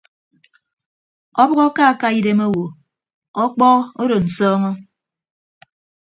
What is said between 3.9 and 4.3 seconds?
odo